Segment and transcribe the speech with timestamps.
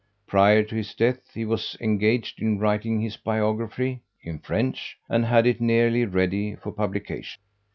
[0.25, 5.45] Prior to his death he was engaged in writing his biography (in French) and had
[5.45, 7.39] it nearly ready for publication.